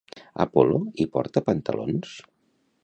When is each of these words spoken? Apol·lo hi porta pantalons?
Apol·lo 0.45 0.79
hi 1.03 1.07
porta 1.17 1.45
pantalons? 1.51 2.19